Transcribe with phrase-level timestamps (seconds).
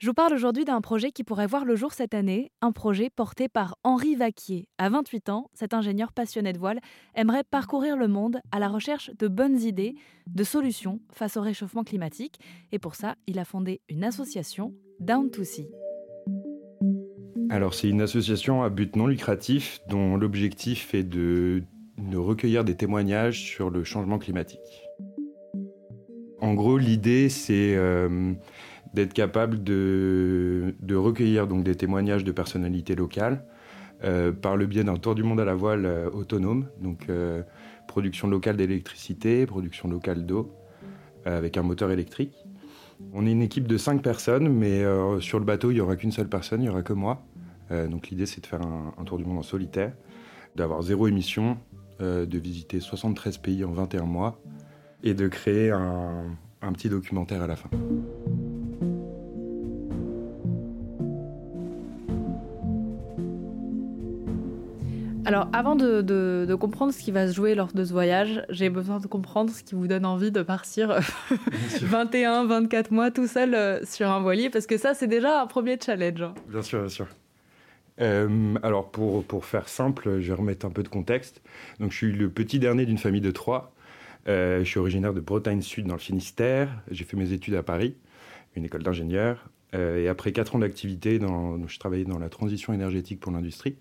[0.00, 3.10] Je vous parle aujourd'hui d'un projet qui pourrait voir le jour cette année, un projet
[3.10, 4.66] porté par Henri Vaquier.
[4.78, 6.80] À 28 ans, cet ingénieur passionné de voile
[7.14, 9.94] aimerait parcourir le monde à la recherche de bonnes idées,
[10.26, 12.38] de solutions face au réchauffement climatique.
[12.72, 15.68] Et pour ça, il a fondé une association, Down to Sea.
[17.50, 21.62] Alors c'est une association à but non lucratif dont l'objectif est de,
[22.14, 24.88] recueillir des témoignages sur le changement climatique.
[26.40, 27.76] En gros, l'idée c'est...
[27.76, 28.32] Euh,
[28.94, 33.44] d'être capable de, recueillir donc des témoignages de personnalités locales
[34.04, 37.42] euh, par le biais d'un tour du monde à la voile euh, autonome, donc euh,
[37.86, 40.54] production locale d'électricité, production locale d'eau,
[41.26, 42.34] avec un moteur électrique.
[43.12, 44.84] On est une équipe de cinq personnes, mais
[45.20, 47.26] sur le bateau, il n'y aura qu'une seule personne, il n'y aura que moi.
[47.70, 49.92] donc l'idée, c'est de faire un, tour du monde en solitaire,
[50.54, 51.58] d'avoir zéro émission,
[51.98, 54.40] de visiter 73 pays en 21 mois,
[55.02, 57.70] et de créer un petit documentaire à la fin.
[65.30, 68.98] Alors, avant de, comprendre ce qui va se jouer lors de ce voyage, j'ai besoin
[68.98, 70.98] de comprendre ce qui vous donne envie de partir
[71.82, 75.46] 21, 24 mois tout seul euh, sur un voilier, parce que ça, c'est déjà un
[75.46, 76.20] premier challenge.
[76.20, 76.34] Hein.
[76.48, 77.06] Bien sûr, bien sûr.
[78.00, 81.42] Euh, alors, pour, pour faire simple, je vais remettre un peu de contexte.
[81.78, 83.72] Donc, je suis le petit dernier d'une famille de trois.
[84.26, 86.70] Euh, je suis originaire de Bretagne Sud, dans le Finistère.
[86.90, 87.94] J'ai fait mes études à Paris,
[88.56, 89.48] une école d'ingénieur.
[89.74, 93.76] et après quatre ans d'activité, je travaillais dans la transition énergétique pour l'industrie.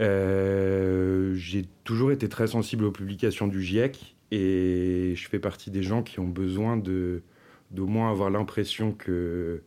[0.00, 5.82] Euh, j'ai toujours été très sensible aux publications du GIEC et je fais partie des
[5.82, 7.22] gens qui ont besoin de
[7.70, 9.62] d'au moins avoir l'impression que,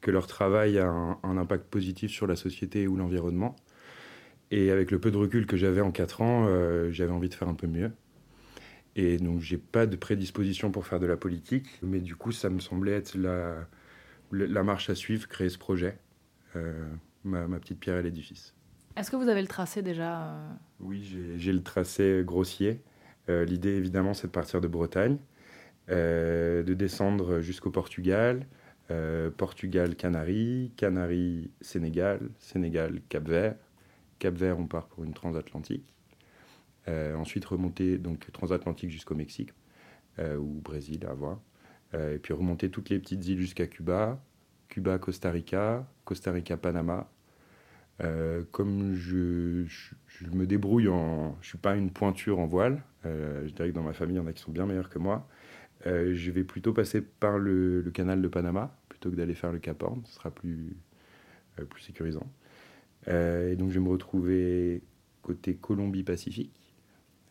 [0.00, 3.56] que leur travail a un, impact positif sur la société ou l'environnement.
[4.52, 7.34] Et avec le peu de recul que j'avais en 4 ans, euh, j'avais envie de
[7.34, 7.90] faire un peu mieux.
[8.96, 12.50] Et donc j'ai pas de prédisposition pour faire de la politique, mais du coup ça
[12.50, 13.66] me semblait être la,
[14.32, 15.98] la marche à suivre, créer ce projet,
[16.56, 16.88] euh,
[17.24, 18.54] ma, ma petite pierre à l'édifice.
[18.98, 20.52] Est-ce que vous avez le tracé déjà euh?
[20.80, 22.82] Oui, j'ai le tracé grossier.
[23.28, 25.18] Euh, l'idée, évidemment, c'est de partir de Bretagne,
[25.88, 28.44] euh, de descendre jusqu'au Portugal,
[29.36, 33.54] Portugal, Canaries, Canaries, Sénégal, Sénégal, Cap-Vert.
[34.18, 35.92] Cap-Vert, on part pour une transatlantique.
[36.86, 39.52] ensuite, remonter donc transatlantique jusqu'au Mexique
[40.18, 41.38] ou Brésil, à voir.
[41.92, 44.24] et puis remonter toutes les petites îles jusqu'à Cuba,
[44.70, 47.10] Cuba, Costa Rica, Costa Rica, Panama,
[48.00, 49.64] euh, comme je,
[50.32, 51.36] me débrouille en.
[51.40, 54.18] Je suis pas une pointure en voile, euh, je dirais que dans ma famille, il
[54.18, 55.28] y en a qui sont bien meilleurs que moi.
[55.86, 59.58] Euh, je vais plutôt passer par le, canal de Panama plutôt que d'aller faire le
[59.58, 60.76] Cap Horn, ce sera plus,
[61.70, 62.26] plus sécurisant.
[63.06, 64.82] et donc je vais me retrouver
[65.22, 66.74] côté Colombie-Pacifique,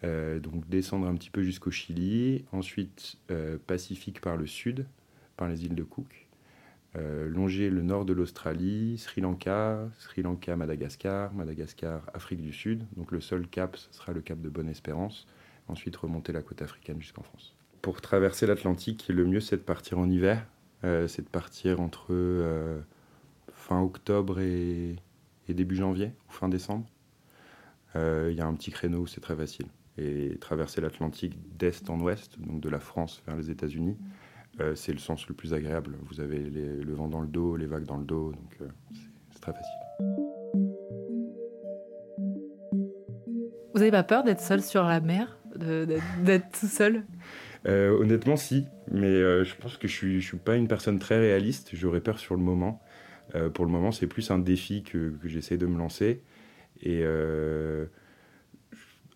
[0.03, 3.17] donc descendre un petit peu jusqu'au Chili, ensuite
[3.67, 4.85] Pacifique par le sud,
[5.35, 6.26] par les îles de Cook,
[6.97, 12.83] euh, longer le nord de l'Australie, Sri Lanka, Sri Lanka, Madagascar, Madagascar, Afrique du Sud.
[12.95, 15.27] Donc le seul cap, ce sera le cap de Bonne-Espérance.
[15.67, 17.55] Ensuite remonter la côte africaine jusqu'en France.
[17.81, 20.45] Pour traverser l'Atlantique, le mieux c'est de partir en hiver.
[20.83, 22.79] Euh, c'est de partir entre euh,
[23.53, 24.95] fin octobre et,
[25.49, 26.87] début janvier ou fin décembre.
[27.95, 29.65] Il y a un petit créneau où c'est très facile.
[29.97, 33.97] Et traverser l'Atlantique d'est en ouest, donc de la France vers les États-Unis,
[34.75, 35.95] c'est le sens le plus agréable.
[36.09, 38.67] Vous avez le vent dans le dos, les vagues dans le dos, donc euh,
[39.31, 39.77] c'est très facile.
[43.73, 47.03] Vous n'avez pas peur d'être seul sur la mer, d'être tout seul?
[47.67, 49.11] Euh, Honnêtement, si, mais
[49.45, 51.69] je pense que je suis, suis pas une personne très réaliste.
[51.73, 52.81] J'aurais peur sur le moment.
[53.53, 56.23] pour le moment, c'est plus un défi que, que j'essaie de me lancer.
[56.81, 57.03] Et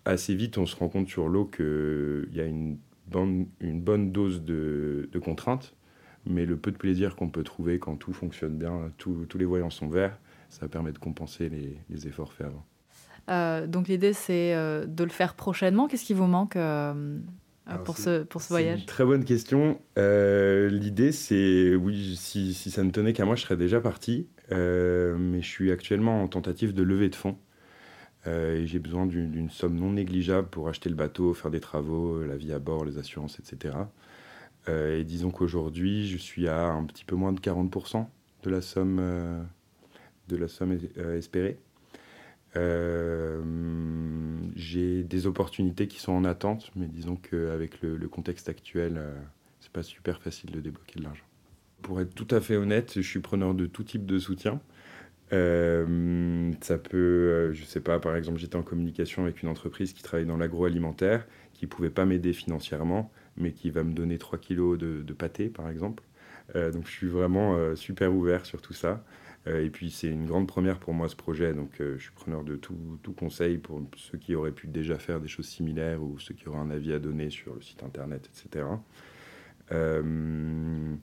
[0.06, 2.78] assez vite, on se rend compte sur l'eau qu'il y a une
[3.16, 5.76] une bonne dose de, contraintes,
[6.26, 9.70] mais le peu de plaisir qu'on peut trouver quand tout fonctionne bien, tous les voyants
[9.70, 10.18] sont verts,
[10.50, 12.66] ça permet de compenser les, efforts faits avant.
[13.30, 15.88] Euh, donc l'idée c'est euh, de le faire prochainement.
[15.88, 17.18] Qu'est-ce qui vous manque euh,
[17.86, 19.80] pour, ce, pour ce voyage une Très bonne question.
[19.98, 25.42] l'idée c'est, oui, si, si, ça ne tenait qu'à moi, je serais déjà parti, mais
[25.42, 27.38] je suis actuellement en tentative de levée de fonds.
[28.28, 32.38] Euh, j'ai besoin d'une somme non négligeable pour acheter le bateau, faire des travaux, la
[32.38, 33.76] vie à bord, les assurances, etc.
[34.70, 38.06] Euh, et disons qu'aujourd'hui, je suis à un petit peu moins de 40%
[38.44, 39.42] de la somme, euh,
[40.28, 40.78] de la somme
[41.16, 41.58] espérée.
[44.56, 49.02] j'ai des opportunités qui sont en attente, mais disons qu'avec le, contexte actuel,
[49.60, 51.26] c'est pas super facile de débloquer de l'argent.
[51.82, 54.62] Pour être tout à fait honnête, je suis preneur de tout type de soutien.
[55.34, 59.94] Euh, ça peut, euh, je sais pas, par exemple, j'étais en communication avec une entreprise
[59.94, 64.40] qui travaille dans l'agroalimentaire, qui pouvait pas m'aider financièrement, mais qui va me donner 3
[64.40, 66.04] kilos de, pâté, par exemple.
[66.56, 69.04] donc je suis vraiment super ouvert sur tout ça.
[69.46, 72.56] et puis c'est une grande première pour moi ce projet, donc je suis preneur de
[72.56, 72.76] tout,
[73.18, 76.60] conseil pour ceux qui auraient pu déjà faire des choses similaires ou ceux qui auraient
[76.60, 78.66] un avis à donner sur le site internet, etc.
[79.70, 80.98] je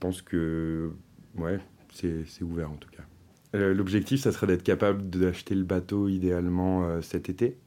[0.00, 0.92] pense que
[1.36, 1.58] ouais,
[1.92, 3.02] c'est ouvert en tout cas.
[3.52, 7.58] L'objectif, ça serait d'être capable d'acheter le bateau idéalement cet été.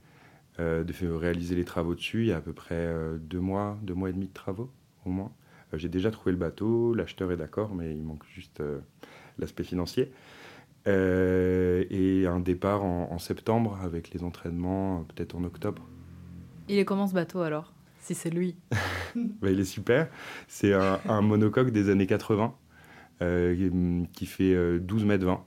[0.62, 2.22] Euh, de réaliser les travaux dessus.
[2.22, 4.72] Il y a à peu près euh, deux mois, deux mois et demi de travaux
[5.06, 5.34] au moins.
[5.74, 8.64] Euh, j'ai déjà trouvé le bateau, l'acheteur est d'accord, mais il manque juste
[9.38, 10.14] l'aspect financier.
[10.86, 15.86] et un départ en, septembre avec les entraînements, peut-être en octobre.
[16.70, 18.56] Il est comment ce bateau alors Si c'est lui?
[19.16, 20.08] Bah, Il est super.
[20.48, 22.56] C'est un, monocoque des années 80
[23.20, 25.44] qui fait 12 mètres 20.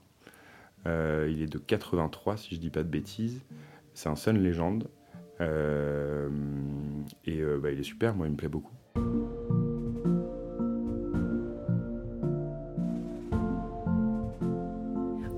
[0.85, 3.41] Il est de 83 si je dis pas de bêtises.
[3.93, 4.87] C'est un Sun Legend.
[5.41, 6.29] Euh,
[7.25, 8.73] et euh, bah, il est super, moi il me plaît beaucoup.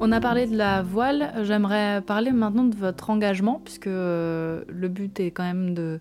[0.04, 4.88] On a parlé de la voile, j'aimerais parler maintenant de votre engagement, puisque euh, le
[4.88, 6.00] but est quand même de,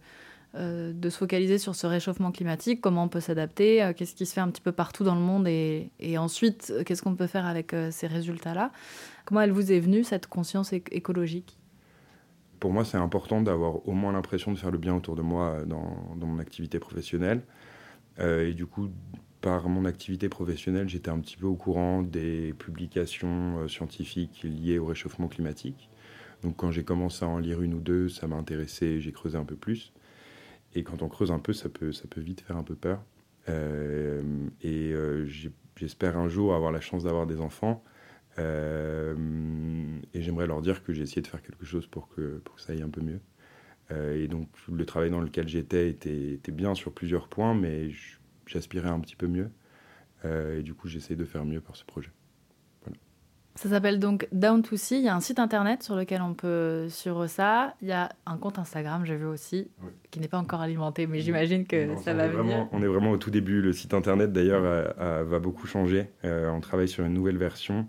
[0.55, 4.41] de se focaliser sur ce réchauffement climatique, comment on peut s'adapter, qu'est-ce qui se fait
[4.41, 7.75] un petit peu partout dans le monde, et, et ensuite, qu'est-ce qu'on peut faire avec
[7.91, 8.73] ces résultats-là.
[9.25, 11.56] Comment elle vous est venue, cette conscience écologique?
[12.61, 15.64] Pour moi, c'est important d'avoir au moins l'impression de faire le bien autour de moi
[15.64, 17.41] dans, mon activité professionnelle.
[18.19, 18.91] Euh, et du coup,
[19.41, 24.79] par mon activité professionnelle, j'étais un petit peu au courant des publications euh, scientifiques liées
[24.79, 25.88] au réchauffement climatique.
[26.43, 29.38] Donc quand j'ai commencé à en lire une ou deux, ça m'a intéressé, j'ai creusé
[29.38, 29.94] un peu plus.
[30.75, 33.02] Et quand on creuse un peu, ça peut, ça peut vite faire un peu peur.
[33.49, 34.22] Euh,
[34.62, 34.94] et
[35.76, 37.82] j'espère un jour avoir la chance d'avoir des enfants.
[38.38, 39.14] Euh,
[40.14, 42.61] et j'aimerais leur dire que j'ai essayé de faire quelque chose pour que, pour que
[42.61, 43.20] ça aille un peu mieux.
[43.90, 47.90] Euh, et donc le travail dans lequel j'étais était, était, bien sur plusieurs points, mais
[48.46, 49.50] j'aspirais un petit peu mieux.
[50.25, 52.11] Euh, et du coup, j'essaie de faire mieux par ce projet.
[53.61, 54.97] Ça s'appelle donc Down to See.
[54.97, 57.75] Il y a un site internet sur lequel on peut suivre ça.
[57.83, 59.69] Il y a un compte Instagram, j'ai vu aussi,
[60.11, 62.69] qui n'est pas encore alimenté, mais j'imagine que ça va venir.
[62.73, 63.61] on est vraiment au tout début.
[63.61, 64.62] Le site internet, d'ailleurs,
[64.97, 66.09] va beaucoup changer.
[66.25, 67.87] on travaille sur une nouvelle version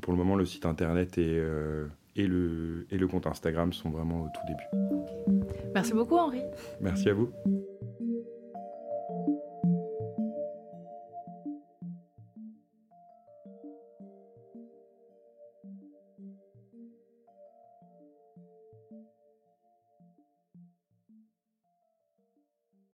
[0.00, 1.86] pour le moment, le site internet et, euh,
[2.16, 5.42] et, le, et le compte Instagram sont vraiment au tout début.
[5.74, 6.42] Merci beaucoup, Henri.
[6.80, 7.30] Merci à vous.